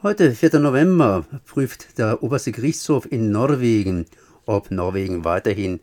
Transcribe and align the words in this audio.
Heute, 0.00 0.30
4. 0.30 0.60
November, 0.60 1.24
prüft 1.44 1.98
der 1.98 2.22
oberste 2.22 2.52
Gerichtshof 2.52 3.10
in 3.10 3.32
Norwegen, 3.32 4.06
ob 4.46 4.70
Norwegen 4.70 5.24
weiterhin 5.24 5.80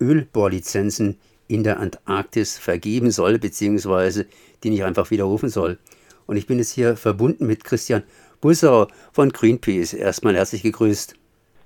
Ölbohrlizenzen 0.00 1.20
in 1.46 1.62
der 1.62 1.78
Antarktis 1.78 2.58
vergeben 2.58 3.12
soll, 3.12 3.38
beziehungsweise 3.38 4.26
die 4.64 4.70
nicht 4.70 4.82
einfach 4.82 5.12
widerrufen 5.12 5.50
soll. 5.50 5.78
Und 6.26 6.36
ich 6.36 6.48
bin 6.48 6.58
jetzt 6.58 6.72
hier 6.72 6.96
verbunden 6.96 7.46
mit 7.46 7.62
Christian 7.62 8.02
Bussauer 8.40 8.88
von 9.12 9.30
Greenpeace. 9.30 9.92
Erstmal 9.92 10.34
herzlich 10.34 10.64
gegrüßt. 10.64 11.14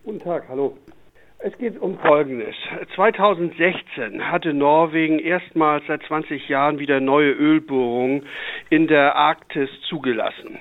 Guten 0.04 0.20
Tag, 0.20 0.50
hallo. 0.50 0.76
Es 1.44 1.58
geht 1.58 1.80
um 1.80 1.98
Folgendes. 1.98 2.54
2016 2.94 4.30
hatte 4.30 4.54
Norwegen 4.54 5.18
erstmals 5.18 5.84
seit 5.88 6.00
20 6.04 6.48
Jahren 6.48 6.78
wieder 6.78 7.00
neue 7.00 7.32
Ölbohrungen 7.32 8.26
in 8.70 8.86
der 8.86 9.16
Arktis 9.16 9.68
zugelassen. 9.88 10.58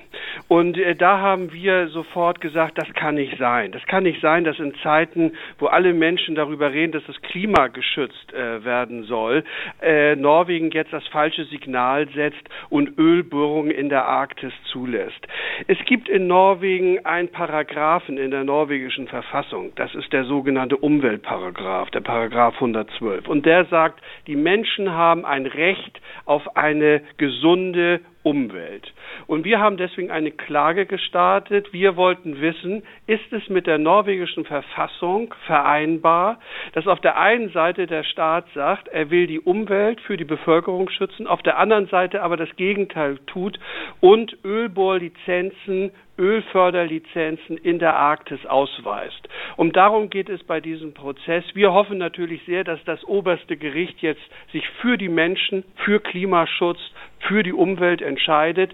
Und 0.48 0.76
äh, 0.76 0.96
da 0.96 1.20
haben 1.20 1.52
wir 1.52 1.86
sofort 1.88 2.40
gesagt, 2.40 2.78
das 2.78 2.92
kann 2.94 3.14
nicht 3.14 3.38
sein. 3.38 3.70
Das 3.70 3.84
kann 3.86 4.02
nicht 4.02 4.20
sein, 4.20 4.42
dass 4.42 4.58
in 4.58 4.74
Zeiten, 4.82 5.34
wo 5.60 5.66
alle 5.66 5.92
Menschen 5.92 6.34
darüber 6.34 6.72
reden, 6.72 6.90
dass 6.90 7.04
das 7.06 7.20
Klima 7.22 7.68
geschützt 7.68 8.32
äh, 8.32 8.64
werden 8.64 9.04
soll, 9.04 9.44
äh, 9.80 10.16
Norwegen 10.16 10.72
jetzt 10.72 10.92
das 10.92 11.06
falsche 11.08 11.44
Signal 11.44 12.08
setzt 12.08 12.42
und 12.70 12.98
Ölbohrungen 12.98 13.70
in 13.70 13.88
der 13.88 14.06
Arktis 14.06 14.52
zulässt. 14.72 15.28
Es 15.68 15.78
gibt 15.84 16.08
in 16.08 16.26
Norwegen 16.26 17.04
einen 17.06 17.28
Paragraphen 17.28 18.18
in 18.18 18.32
der 18.32 18.42
norwegischen 18.42 19.06
Verfassung. 19.06 19.72
Das 19.76 19.94
ist 19.94 20.12
der 20.12 20.24
sogenannte 20.24 20.71
sogenannte 20.72 20.76
Umweltparagraph, 20.76 21.90
der 21.90 22.00
Paragraph 22.00 22.54
112. 22.54 23.28
Und 23.28 23.46
der 23.46 23.64
sagt, 23.66 24.00
die 24.26 24.36
Menschen 24.36 24.90
haben 24.90 25.24
ein 25.24 25.46
Recht 25.46 26.00
auf 26.24 26.56
eine 26.56 27.02
gesunde 27.18 28.00
Umwelt. 28.24 28.92
Und 29.26 29.44
wir 29.44 29.58
haben 29.58 29.76
deswegen 29.76 30.12
eine 30.12 30.30
Klage 30.30 30.86
gestartet. 30.86 31.72
Wir 31.72 31.96
wollten 31.96 32.40
wissen, 32.40 32.84
ist 33.08 33.32
es 33.32 33.48
mit 33.48 33.66
der 33.66 33.78
norwegischen 33.78 34.44
Verfassung 34.44 35.34
vereinbar, 35.46 36.38
dass 36.72 36.86
auf 36.86 37.00
der 37.00 37.18
einen 37.18 37.50
Seite 37.50 37.86
der 37.86 38.04
Staat 38.04 38.46
sagt, 38.54 38.86
er 38.88 39.10
will 39.10 39.26
die 39.26 39.40
Umwelt 39.40 40.00
für 40.02 40.16
die 40.16 40.24
Bevölkerung 40.24 40.88
schützen, 40.88 41.26
auf 41.26 41.42
der 41.42 41.58
anderen 41.58 41.88
Seite 41.88 42.22
aber 42.22 42.36
das 42.36 42.54
Gegenteil 42.54 43.18
tut 43.26 43.58
und 44.00 44.36
Ölbohrlizenzen 44.44 45.90
Ölförderlizenzen 46.18 47.56
in 47.56 47.78
der 47.78 47.96
Arktis 47.96 48.44
ausweist. 48.46 49.28
Und 49.56 49.76
darum 49.76 50.10
geht 50.10 50.28
es 50.28 50.42
bei 50.44 50.60
diesem 50.60 50.92
Prozess. 50.94 51.44
Wir 51.54 51.72
hoffen 51.72 51.98
natürlich 51.98 52.42
sehr, 52.46 52.64
dass 52.64 52.80
das 52.84 53.02
oberste 53.04 53.56
Gericht 53.56 54.00
jetzt 54.00 54.22
sich 54.52 54.64
für 54.80 54.98
die 54.98 55.08
Menschen, 55.08 55.64
für 55.84 56.00
Klimaschutz, 56.00 56.78
für 57.20 57.42
die 57.42 57.52
Umwelt 57.52 58.02
entscheidet. 58.02 58.72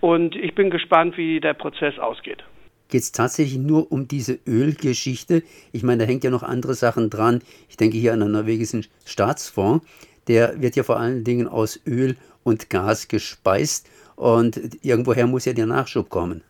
Und 0.00 0.34
ich 0.36 0.54
bin 0.54 0.70
gespannt, 0.70 1.16
wie 1.16 1.40
der 1.40 1.54
Prozess 1.54 1.98
ausgeht. 1.98 2.42
Geht 2.90 3.02
es 3.02 3.12
tatsächlich 3.12 3.58
nur 3.58 3.92
um 3.92 4.08
diese 4.08 4.38
Ölgeschichte? 4.46 5.42
Ich 5.72 5.82
meine, 5.82 6.04
da 6.04 6.10
hängt 6.10 6.24
ja 6.24 6.30
noch 6.30 6.42
andere 6.42 6.72
Sachen 6.72 7.10
dran. 7.10 7.42
Ich 7.68 7.76
denke 7.76 7.98
hier 7.98 8.14
an 8.14 8.20
den 8.20 8.32
norwegischen 8.32 8.86
Staatsfonds. 9.04 9.86
Der 10.26 10.62
wird 10.62 10.74
ja 10.74 10.82
vor 10.82 10.98
allen 10.98 11.22
Dingen 11.22 11.48
aus 11.48 11.80
Öl 11.86 12.16
und 12.44 12.70
Gas 12.70 13.08
gespeist. 13.08 13.90
Und 14.16 14.58
irgendwoher 14.82 15.26
muss 15.26 15.44
ja 15.44 15.52
der 15.52 15.66
Nachschub 15.66 16.08
kommen. 16.08 16.42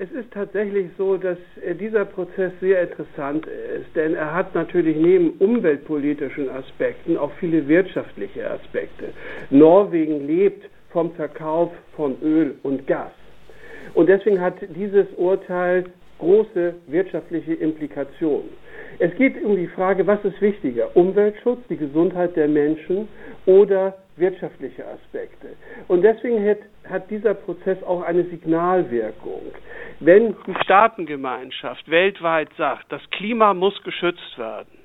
Es 0.00 0.12
ist 0.12 0.30
tatsächlich 0.32 0.90
so, 0.96 1.16
dass 1.16 1.38
äh, 1.60 1.74
dieser 1.74 2.04
Prozess 2.04 2.52
sehr 2.60 2.82
interessant 2.82 3.46
ist, 3.46 3.96
denn 3.96 4.14
er 4.14 4.32
hat 4.32 4.54
natürlich 4.54 4.96
neben 4.96 5.30
umweltpolitischen 5.40 6.48
Aspekten 6.50 7.16
auch 7.16 7.32
viele 7.40 7.66
wirtschaftliche 7.66 8.48
Aspekte. 8.48 9.06
Norwegen 9.50 10.24
lebt 10.24 10.70
vom 10.90 11.10
Verkauf 11.14 11.72
von 11.96 12.16
Öl 12.22 12.54
und 12.62 12.86
Gas. 12.86 13.10
Und 13.94 14.08
deswegen 14.08 14.40
hat 14.40 14.54
dieses 14.76 15.08
Urteil 15.16 15.86
große 16.20 16.74
wirtschaftliche 16.86 17.54
Implikationen. 17.54 18.50
Es 19.00 19.14
geht 19.16 19.42
um 19.44 19.54
die 19.56 19.68
Frage, 19.68 20.06
was 20.06 20.24
ist 20.24 20.40
wichtiger? 20.40 20.96
Umweltschutz, 20.96 21.60
die 21.68 21.76
Gesundheit 21.76 22.34
der 22.34 22.48
Menschen 22.48 23.08
oder 23.46 23.96
wirtschaftliche 24.16 24.84
Aspekte. 24.86 25.48
Und 25.86 26.02
deswegen 26.02 26.44
hat, 26.44 26.58
hat 26.88 27.08
dieser 27.10 27.34
Prozess 27.34 27.80
auch 27.84 28.02
eine 28.02 28.24
Signalwirkung. 28.24 29.52
Wenn 30.00 30.34
die 30.46 30.54
Staatengemeinschaft 30.64 31.88
weltweit 31.88 32.48
sagt, 32.56 32.90
das 32.90 33.02
Klima 33.10 33.54
muss 33.54 33.80
geschützt 33.84 34.36
werden, 34.36 34.78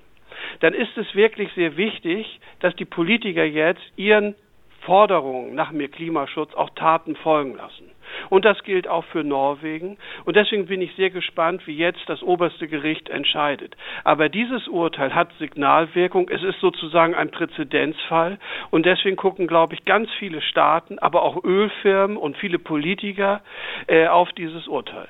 dann 0.59 0.75
ist 0.75 0.95
es 0.97 1.15
wirklich 1.15 1.49
sehr 1.55 1.75
wichtig, 1.77 2.39
dass 2.59 2.75
die 2.75 2.85
Politiker 2.85 3.43
jetzt 3.43 3.81
ihren 3.95 4.35
Forderungen 4.81 5.55
nach 5.55 5.71
mehr 5.71 5.87
Klimaschutz 5.87 6.53
auch 6.53 6.69
Taten 6.71 7.15
folgen 7.15 7.55
lassen. 7.55 7.89
Und 8.29 8.45
das 8.45 8.63
gilt 8.63 8.87
auch 8.87 9.05
für 9.05 9.23
Norwegen. 9.23 9.97
Und 10.25 10.35
deswegen 10.35 10.67
bin 10.67 10.81
ich 10.81 10.95
sehr 10.95 11.09
gespannt, 11.09 11.65
wie 11.67 11.77
jetzt 11.77 12.01
das 12.07 12.21
oberste 12.21 12.67
Gericht 12.67 13.09
entscheidet. 13.09 13.75
Aber 14.03 14.29
dieses 14.29 14.67
Urteil 14.67 15.13
hat 15.13 15.31
Signalwirkung. 15.39 16.29
Es 16.29 16.43
ist 16.43 16.59
sozusagen 16.59 17.15
ein 17.15 17.31
Präzedenzfall. 17.31 18.39
Und 18.71 18.85
deswegen 18.85 19.15
gucken, 19.15 19.47
glaube 19.47 19.73
ich, 19.73 19.85
ganz 19.85 20.09
viele 20.19 20.41
Staaten, 20.41 20.99
aber 20.99 21.23
auch 21.23 21.43
Ölfirmen 21.43 22.17
und 22.17 22.37
viele 22.37 22.59
Politiker 22.59 23.41
äh, 23.87 24.07
auf 24.07 24.31
dieses 24.33 24.67
Urteil. 24.67 25.07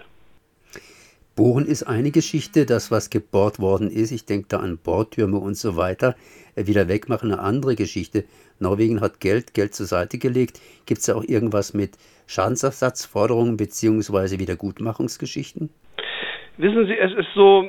Bohren 1.35 1.65
ist 1.65 1.83
eine 1.83 2.11
Geschichte, 2.11 2.67
das, 2.67 2.91
was 2.91 3.09
gebohrt 3.09 3.59
worden 3.59 3.89
ist, 3.89 4.11
ich 4.11 4.25
denke 4.25 4.47
da 4.49 4.59
an 4.59 4.77
Bohrtürme 4.77 5.37
und 5.37 5.55
so 5.55 5.75
weiter, 5.75 6.15
äh, 6.55 6.67
wieder 6.67 6.87
wegmachen, 6.87 7.31
eine 7.31 7.41
andere 7.41 7.75
Geschichte. 7.75 8.25
Norwegen 8.59 9.01
hat 9.01 9.19
Geld, 9.19 9.55
Geld 9.55 9.73
zur 9.73 9.87
Seite 9.87 10.19
gelegt. 10.19 10.61
Gibt 10.85 11.01
es 11.01 11.09
auch 11.09 11.23
irgendwas 11.23 11.73
mit 11.73 11.97
Schadensersatzforderungen 12.27 13.57
bzw. 13.57 14.37
Wiedergutmachungsgeschichten? 14.37 15.71
Wissen 16.57 16.85
Sie, 16.85 16.97
es 16.97 17.11
ist 17.13 17.33
so, 17.33 17.67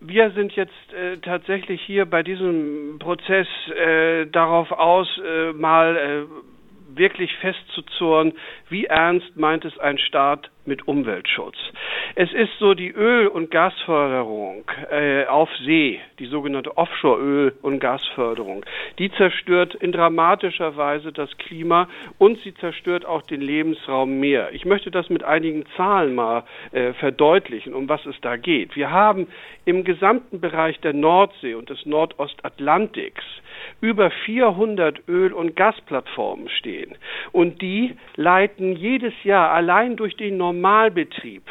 wir 0.00 0.30
sind 0.30 0.52
jetzt 0.52 0.72
äh, 0.94 1.18
tatsächlich 1.18 1.82
hier 1.82 2.06
bei 2.06 2.22
diesem 2.22 2.98
Prozess 2.98 3.46
äh, 3.76 4.26
darauf 4.26 4.72
aus, 4.72 5.06
äh, 5.22 5.52
mal 5.52 5.96
äh, 5.96 6.96
wirklich 6.96 7.30
festzuzurren, 7.42 8.32
wie 8.70 8.86
ernst 8.86 9.36
meint 9.36 9.66
es 9.66 9.78
ein 9.78 9.98
Staat 9.98 10.50
mit 10.64 10.86
Umweltschutz. 10.86 11.56
Es 12.14 12.32
ist 12.32 12.52
so 12.58 12.74
die 12.74 12.90
Öl- 12.90 13.26
und 13.26 13.50
Gasförderung 13.50 14.64
äh, 14.90 15.24
auf 15.26 15.48
See, 15.64 16.00
die 16.18 16.26
sogenannte 16.26 16.76
Offshore-Öl- 16.76 17.54
und 17.62 17.80
Gasförderung, 17.80 18.64
die 18.98 19.10
zerstört 19.12 19.74
in 19.74 19.92
dramatischer 19.92 20.76
Weise 20.76 21.12
das 21.12 21.36
Klima 21.38 21.88
und 22.18 22.38
sie 22.40 22.54
zerstört 22.54 23.06
auch 23.06 23.22
den 23.22 23.40
Lebensraum 23.40 24.20
mehr. 24.20 24.52
Ich 24.52 24.64
möchte 24.64 24.90
das 24.90 25.08
mit 25.10 25.24
einigen 25.24 25.64
Zahlen 25.76 26.14
mal 26.14 26.44
äh, 26.72 26.92
verdeutlichen, 26.94 27.74
um 27.74 27.88
was 27.88 28.04
es 28.06 28.16
da 28.20 28.36
geht. 28.36 28.76
Wir 28.76 28.90
haben 28.90 29.28
im 29.64 29.84
gesamten 29.84 30.40
Bereich 30.40 30.78
der 30.80 30.92
Nordsee 30.92 31.54
und 31.54 31.70
des 31.70 31.86
Nordostatlantiks 31.86 33.24
über 33.80 34.10
400 34.10 35.08
Öl- 35.08 35.32
und 35.32 35.56
Gasplattformen 35.56 36.48
stehen 36.48 36.94
und 37.32 37.62
die 37.62 37.96
leiten 38.16 38.76
jedes 38.76 39.14
Jahr 39.24 39.50
allein 39.50 39.96
durch 39.96 40.16
den 40.16 40.36
Normalbetrieb 40.52 41.44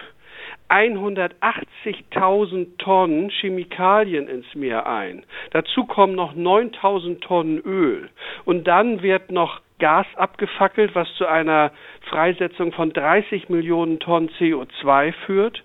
180.000 0.70 2.78
Tonnen 2.78 3.30
Chemikalien 3.30 4.28
ins 4.28 4.54
Meer 4.54 4.86
ein. 4.86 5.26
Dazu 5.50 5.86
kommen 5.86 6.14
noch 6.16 6.36
9.000 6.36 7.22
Tonnen 7.22 7.58
Öl. 7.60 8.10
Und 8.46 8.68
dann 8.68 9.02
wird 9.02 9.32
noch 9.32 9.62
Gas 9.80 10.06
abgefackelt, 10.16 10.94
was 10.94 11.12
zu 11.16 11.26
einer 11.26 11.72
Freisetzung 12.10 12.74
von 12.74 12.94
30 12.94 13.50
Millionen 13.50 14.00
Tonnen 14.00 14.30
CO2 14.40 15.14
führt. 15.26 15.64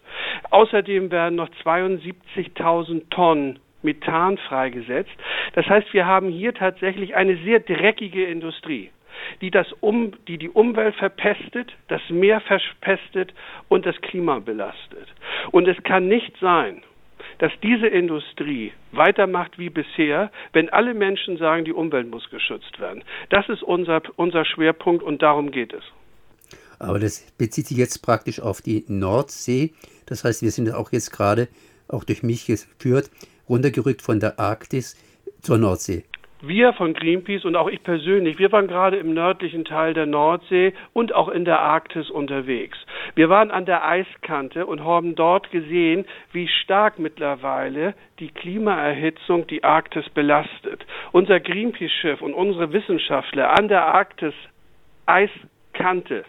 Außerdem 0.51 1.11
werden 1.11 1.35
noch 1.37 1.51
72.000 1.63 3.11
Tonnen 3.11 3.59
Methan 3.83 4.39
freigesetzt. 4.39 5.13
Das 5.53 5.67
heißt, 5.67 5.93
wir 5.93 6.07
haben 6.07 6.31
hier 6.31 6.55
tatsächlich 6.55 7.15
eine 7.15 7.37
sehr 7.45 7.61
dreckige 7.61 8.25
Industrie 8.25 8.91
die, 9.41 9.51
das 9.51 9.67
um, 9.81 10.13
die 10.27 10.39
die 10.39 10.49
Umwelt 10.49 10.95
verpestet, 10.97 11.73
das 11.89 12.03
Meer 12.09 12.41
verpestet 12.41 13.33
und 13.69 13.87
das 13.87 14.01
Klima 14.01 14.39
belastet. 14.39 15.09
Und 15.51 15.69
es 15.69 15.83
kann 15.83 16.09
nicht 16.09 16.37
sein, 16.41 16.83
dass 17.39 17.53
diese 17.63 17.87
Industrie 17.87 18.73
weitermacht 18.93 19.59
wie 19.59 19.71
bisher, 19.71 20.31
wenn 20.53 20.71
alle 20.71 20.95
Menschen 20.95 21.37
sagen, 21.37 21.65
die 21.65 21.73
Umwelt 21.73 22.11
muss 22.11 22.29
geschützt 22.31 22.81
werden. 22.81 23.05
Das 23.31 23.49
ist 23.49 23.63
unser, 23.63 24.03
unser 24.17 24.45
Schwerpunkt 24.45 25.03
und 25.03 25.23
darum 25.23 25.51
geht 25.51 25.73
es. 25.73 25.85
Aber 26.79 26.99
das 26.99 27.33
bezieht 27.39 27.67
sich 27.67 27.79
jetzt 27.79 28.03
praktisch 28.03 28.41
auf 28.41 28.61
die 28.61 28.85
Nordsee. 28.89 29.73
Das 30.07 30.25
heißt, 30.25 30.43
wir 30.43 30.51
sind 30.51 30.73
auch 30.73 30.93
jetzt 30.93 31.11
gerade, 31.11 31.49
auch 31.89 32.05
durch 32.05 32.23
mich 32.23 32.47
geführt, 32.47 33.11
runtergerückt 33.49 34.03
von 34.03 34.21
der 34.21 34.39
Arktis 34.39 34.97
zur 35.41 35.59
Nordsee. 35.59 36.05
Wir 36.47 36.73
von 36.75 36.95
Greenpeace 36.95 37.45
und 37.45 37.57
auch 37.57 37.69
ich 37.69 37.83
persönlich, 37.83 38.39
wir 38.39 38.53
waren 38.53 38.69
gerade 38.69 38.99
im 38.99 39.15
nördlichen 39.15 39.65
Teil 39.65 39.95
der 39.95 40.07
Nordsee 40.07 40.75
und 40.93 41.13
auch 41.13 41.29
in 41.29 41.45
der 41.45 41.61
Arktis 41.61 42.09
unterwegs. 42.09 42.79
Wir 43.17 43.29
waren 43.29 43.51
an 43.51 43.67
der 43.67 43.85
Eiskante 43.85 44.65
und 44.67 44.85
haben 44.85 45.17
dort 45.17 45.51
gesehen, 45.51 46.05
wie 46.33 46.47
stark 46.47 47.01
mittlerweile 47.01 47.95
die 48.21 48.29
Klimaerhitzung 48.29 49.47
die 49.49 49.65
Arktis 49.65 50.09
belastet. 50.11 50.87
Unser 51.11 51.41
Greenpeace-Schiff 51.41 52.23
und 52.23 52.33
unsere 52.33 52.73
Wissenschaftler 52.73 53.59
an 53.59 53.67
der 53.69 53.85
Arktis 53.87 54.35
Eiskante 55.07 56.25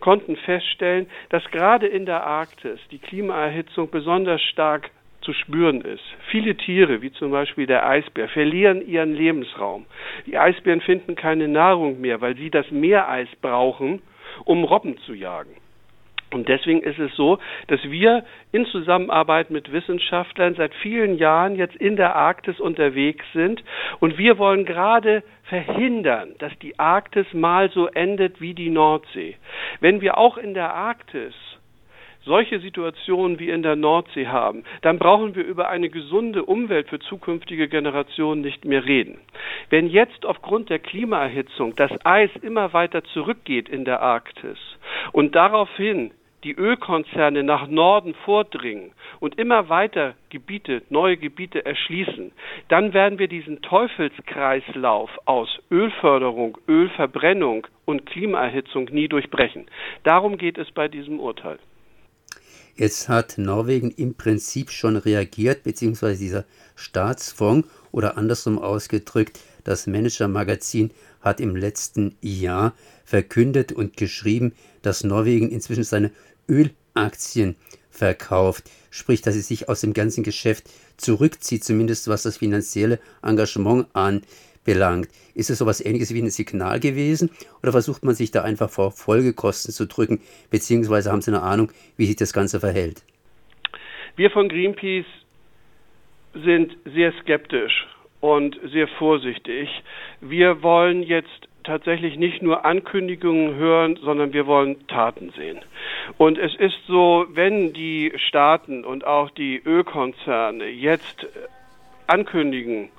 konnten 0.00 0.36
feststellen, 0.36 1.06
dass 1.28 1.44
gerade 1.52 1.86
in 1.86 2.06
der 2.06 2.24
Arktis 2.24 2.80
die 2.90 2.98
Klimaerhitzung 2.98 3.90
besonders 3.90 4.42
stark 4.42 4.90
zu 5.22 5.32
spüren 5.32 5.80
ist. 5.80 6.04
Viele 6.30 6.56
Tiere, 6.56 7.02
wie 7.02 7.12
zum 7.12 7.30
Beispiel 7.30 7.66
der 7.66 7.86
Eisbär, 7.86 8.28
verlieren 8.28 8.86
ihren 8.86 9.14
Lebensraum. 9.14 9.86
Die 10.26 10.38
Eisbären 10.38 10.80
finden 10.80 11.14
keine 11.14 11.48
Nahrung 11.48 12.00
mehr, 12.00 12.20
weil 12.20 12.36
sie 12.36 12.50
das 12.50 12.70
Meereis 12.70 13.28
brauchen, 13.40 14.02
um 14.44 14.64
Robben 14.64 14.98
zu 14.98 15.14
jagen. 15.14 15.56
Und 16.32 16.48
deswegen 16.48 16.82
ist 16.82 16.98
es 16.98 17.14
so, 17.14 17.38
dass 17.68 17.82
wir 17.84 18.24
in 18.52 18.64
Zusammenarbeit 18.66 19.50
mit 19.50 19.70
Wissenschaftlern 19.70 20.54
seit 20.54 20.74
vielen 20.76 21.18
Jahren 21.18 21.56
jetzt 21.56 21.76
in 21.76 21.96
der 21.96 22.16
Arktis 22.16 22.58
unterwegs 22.58 23.24
sind 23.34 23.62
und 24.00 24.16
wir 24.16 24.38
wollen 24.38 24.64
gerade 24.64 25.22
verhindern, 25.44 26.34
dass 26.38 26.52
die 26.60 26.78
Arktis 26.78 27.26
mal 27.32 27.70
so 27.70 27.86
endet 27.86 28.40
wie 28.40 28.54
die 28.54 28.70
Nordsee. 28.70 29.36
Wenn 29.80 30.00
wir 30.00 30.16
auch 30.16 30.38
in 30.38 30.54
der 30.54 30.72
Arktis 30.72 31.34
solche 32.24 32.60
Situationen 32.60 33.38
wie 33.38 33.50
in 33.50 33.62
der 33.62 33.76
Nordsee 33.76 34.26
haben, 34.26 34.64
dann 34.82 34.98
brauchen 34.98 35.34
wir 35.34 35.44
über 35.44 35.68
eine 35.68 35.88
gesunde 35.88 36.44
Umwelt 36.44 36.88
für 36.88 37.00
zukünftige 37.00 37.68
Generationen 37.68 38.40
nicht 38.40 38.64
mehr 38.64 38.84
reden. 38.84 39.18
Wenn 39.70 39.88
jetzt 39.88 40.24
aufgrund 40.26 40.70
der 40.70 40.78
Klimaerhitzung 40.78 41.74
das 41.76 41.90
Eis 42.04 42.30
immer 42.42 42.72
weiter 42.72 43.02
zurückgeht 43.04 43.68
in 43.68 43.84
der 43.84 44.00
Arktis 44.02 44.58
und 45.12 45.34
daraufhin 45.34 46.12
die 46.44 46.54
Ölkonzerne 46.56 47.42
nach 47.42 47.68
Norden 47.68 48.14
vordringen 48.24 48.92
und 49.20 49.38
immer 49.38 49.68
weiter 49.68 50.14
Gebiete, 50.30 50.82
neue 50.90 51.16
Gebiete 51.16 51.64
erschließen, 51.64 52.32
dann 52.68 52.92
werden 52.94 53.18
wir 53.18 53.28
diesen 53.28 53.62
Teufelskreislauf 53.62 55.10
aus 55.24 55.60
Ölförderung, 55.70 56.58
Ölverbrennung 56.68 57.66
und 57.84 58.06
Klimaerhitzung 58.06 58.86
nie 58.86 59.08
durchbrechen. 59.08 59.66
Darum 60.02 60.36
geht 60.36 60.58
es 60.58 60.70
bei 60.72 60.88
diesem 60.88 61.20
Urteil. 61.20 61.58
Jetzt 62.74 63.08
hat 63.08 63.36
Norwegen 63.36 63.90
im 63.90 64.14
Prinzip 64.14 64.70
schon 64.70 64.96
reagiert, 64.96 65.62
beziehungsweise 65.62 66.18
dieser 66.18 66.44
Staatsfonds 66.74 67.68
oder 67.90 68.16
andersrum 68.16 68.58
ausgedrückt, 68.58 69.38
das 69.64 69.86
Manager-Magazin 69.86 70.90
hat 71.20 71.40
im 71.40 71.54
letzten 71.54 72.16
Jahr 72.22 72.74
verkündet 73.04 73.72
und 73.72 73.96
geschrieben, 73.96 74.52
dass 74.80 75.04
Norwegen 75.04 75.50
inzwischen 75.50 75.84
seine 75.84 76.10
Ölaktien 76.48 77.56
verkauft, 77.90 78.70
sprich, 78.90 79.20
dass 79.20 79.36
es 79.36 79.48
sich 79.48 79.68
aus 79.68 79.82
dem 79.82 79.92
ganzen 79.92 80.24
Geschäft 80.24 80.68
zurückzieht, 80.96 81.62
zumindest 81.62 82.08
was 82.08 82.22
das 82.22 82.38
finanzielle 82.38 82.98
Engagement 83.22 83.86
anbelangt. 84.62 85.08
Ist 85.34 85.50
es 85.50 85.58
sowas 85.58 85.84
ähnliches 85.84 86.14
wie 86.14 86.22
ein 86.22 86.30
Signal 86.30 86.80
gewesen 86.80 87.30
oder 87.62 87.72
versucht 87.72 88.04
man 88.04 88.14
sich 88.14 88.30
da 88.30 88.42
einfach 88.42 88.70
vor 88.70 88.90
Folgekosten 88.90 89.72
zu 89.72 89.86
drücken, 89.86 90.20
beziehungsweise 90.50 91.10
haben 91.10 91.22
Sie 91.22 91.30
eine 91.30 91.42
Ahnung, 91.42 91.70
wie 91.96 92.06
sich 92.06 92.16
das 92.16 92.32
Ganze 92.32 92.60
verhält? 92.60 93.02
Wir 94.16 94.30
von 94.30 94.48
Greenpeace 94.48 95.06
sind 96.34 96.76
sehr 96.84 97.12
skeptisch 97.22 97.86
und 98.20 98.58
sehr 98.72 98.88
vorsichtig. 98.88 99.68
Wir 100.20 100.62
wollen 100.62 101.02
jetzt 101.02 101.48
tatsächlich 101.64 102.16
nicht 102.16 102.42
nur 102.42 102.64
Ankündigungen 102.64 103.54
hören, 103.54 103.98
sondern 104.02 104.32
wir 104.32 104.46
wollen 104.46 104.86
Taten 104.88 105.32
sehen. 105.36 105.60
Und 106.18 106.36
es 106.36 106.54
ist 106.56 106.76
so, 106.86 107.26
wenn 107.32 107.72
die 107.72 108.12
Staaten 108.16 108.84
und 108.84 109.06
auch 109.06 109.30
die 109.30 109.62
Ölkonzerne 109.64 110.66
jetzt 110.66 111.26
ankündigen, 112.06 112.90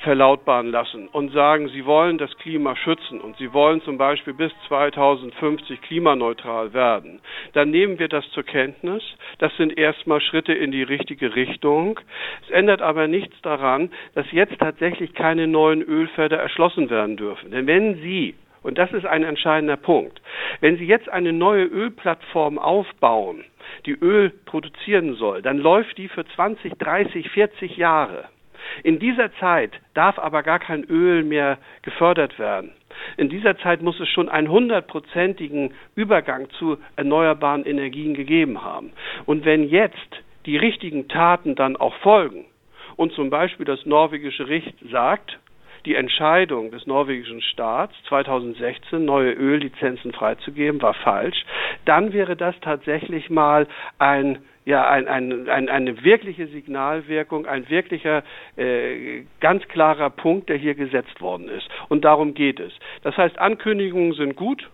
verlautbaren 0.00 0.70
lassen 0.70 1.08
und 1.08 1.32
sagen, 1.32 1.68
sie 1.68 1.84
wollen 1.84 2.18
das 2.18 2.36
Klima 2.38 2.76
schützen 2.76 3.20
und 3.20 3.36
sie 3.38 3.52
wollen 3.52 3.80
zum 3.82 3.98
Beispiel 3.98 4.34
bis 4.34 4.52
2050 4.68 5.80
klimaneutral 5.82 6.72
werden, 6.72 7.20
dann 7.54 7.70
nehmen 7.70 7.98
wir 7.98 8.08
das 8.08 8.28
zur 8.30 8.44
Kenntnis. 8.44 9.02
Das 9.38 9.56
sind 9.56 9.76
erstmal 9.76 10.20
Schritte 10.20 10.52
in 10.52 10.70
die 10.70 10.82
richtige 10.82 11.34
Richtung. 11.34 11.98
Es 12.42 12.50
ändert 12.50 12.82
aber 12.82 13.08
nichts 13.08 13.40
daran, 13.42 13.90
dass 14.14 14.30
jetzt 14.32 14.58
tatsächlich 14.58 15.14
keine 15.14 15.46
neuen 15.46 15.82
Ölfelder 15.82 16.38
erschlossen 16.38 16.90
werden 16.90 17.16
dürfen. 17.16 17.50
Denn 17.50 17.66
wenn 17.66 17.96
Sie 17.96 18.34
und 18.62 18.78
das 18.78 18.90
ist 18.92 19.06
ein 19.06 19.22
entscheidender 19.22 19.76
Punkt. 19.76 20.20
Wenn 20.60 20.76
Sie 20.76 20.86
jetzt 20.86 21.08
eine 21.08 21.32
neue 21.32 21.66
Ölplattform 21.66 22.58
aufbauen, 22.58 23.44
die 23.86 23.92
Öl 23.92 24.30
produzieren 24.44 25.14
soll, 25.14 25.40
dann 25.40 25.58
läuft 25.58 25.96
die 25.98 26.08
für 26.08 26.26
20, 26.26 26.74
30, 26.76 27.30
40 27.30 27.76
Jahre. 27.76 28.24
In 28.82 28.98
dieser 28.98 29.32
Zeit 29.34 29.72
darf 29.94 30.18
aber 30.18 30.42
gar 30.42 30.58
kein 30.58 30.84
Öl 30.84 31.24
mehr 31.24 31.58
gefördert 31.82 32.38
werden. 32.38 32.72
In 33.16 33.28
dieser 33.28 33.58
Zeit 33.58 33.82
muss 33.82 34.00
es 34.00 34.08
schon 34.08 34.28
einen 34.28 34.48
hundertprozentigen 34.48 35.74
Übergang 35.94 36.48
zu 36.58 36.78
erneuerbaren 36.96 37.64
Energien 37.64 38.14
gegeben 38.14 38.62
haben. 38.62 38.92
Und 39.26 39.44
wenn 39.44 39.68
jetzt 39.68 40.22
die 40.46 40.56
richtigen 40.56 41.08
Taten 41.08 41.54
dann 41.54 41.76
auch 41.76 41.94
folgen 41.96 42.46
und 42.96 43.12
zum 43.12 43.30
Beispiel 43.30 43.66
das 43.66 43.84
norwegische 43.84 44.44
Gericht 44.44 44.74
sagt, 44.90 45.38
die 45.84 45.94
Entscheidung 45.94 46.72
des 46.72 46.86
norwegischen 46.86 47.40
Staats 47.40 47.94
2016 48.08 49.04
neue 49.04 49.32
Öllizenzen 49.32 50.12
freizugeben 50.12 50.82
war 50.82 50.94
falsch, 50.94 51.44
dann 51.84 52.12
wäre 52.12 52.36
das 52.36 52.58
tatsächlich 52.60 53.30
mal 53.30 53.68
ein 53.98 54.40
ja 54.66 54.86
ein, 54.90 55.08
ein, 55.08 55.48
ein, 55.48 55.68
eine 55.68 56.04
wirkliche 56.04 56.48
Signalwirkung, 56.48 57.46
ein 57.46 57.70
wirklicher 57.70 58.24
äh, 58.56 59.22
ganz 59.40 59.66
klarer 59.68 60.10
Punkt, 60.10 60.48
der 60.48 60.56
hier 60.56 60.74
gesetzt 60.74 61.20
worden 61.20 61.48
ist. 61.48 61.68
Und 61.88 62.04
darum 62.04 62.34
geht 62.34 62.60
es. 62.60 62.72
Das 63.02 63.16
heißt, 63.16 63.38
Ankündigungen 63.38 64.12
sind 64.12 64.36
gut, 64.36 64.68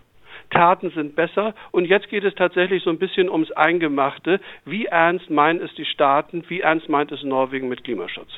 Taten 0.49 0.91
sind 0.91 1.15
besser. 1.15 1.53
Und 1.71 1.85
jetzt 1.85 2.09
geht 2.09 2.23
es 2.23 2.33
tatsächlich 2.35 2.83
so 2.83 2.89
ein 2.89 2.97
bisschen 2.97 3.29
ums 3.29 3.51
Eingemachte. 3.51 4.41
Wie 4.65 4.85
ernst 4.87 5.29
meinen 5.29 5.61
es 5.61 5.73
die 5.75 5.85
Staaten? 5.85 6.43
Wie 6.47 6.61
ernst 6.61 6.89
meint 6.89 7.11
es 7.11 7.23
Norwegen 7.23 7.69
mit 7.69 7.83
Klimaschutz? 7.83 8.31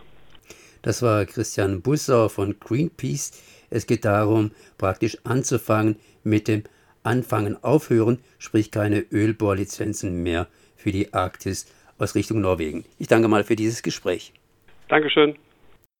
Das 0.82 1.02
war 1.02 1.26
Christian 1.26 1.82
Bussauer 1.82 2.30
von 2.30 2.58
Greenpeace. 2.60 3.68
Es 3.70 3.88
geht 3.88 4.04
darum, 4.06 4.52
praktisch 4.78 5.18
anzufangen 5.24 5.96
mit 6.24 6.48
dem 6.48 6.64
Anfangen 7.04 7.64
aufhören, 7.64 8.20
sprich 8.40 8.72
keine 8.72 9.06
Ölbohrlizenzen 9.12 10.22
mehr 10.22 10.48
für 10.76 10.92
die 10.92 11.14
Arktis 11.14 11.68
aus 11.98 12.16
Richtung 12.16 12.42
Norwegen. 12.42 12.86
Ich 13.00 13.08
danke 13.08 13.28
mal 13.28 13.44
für 13.44 13.56
dieses 13.56 13.84
Gespräch. 13.84 14.34
Dankeschön. 14.88 15.36